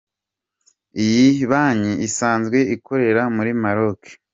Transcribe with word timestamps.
Iyi 1.03 1.23
banki 1.51 1.91
isanzwe 2.07 2.57
ikorera 2.75 3.21
muri 3.35 3.51
Maroc. 3.61 4.01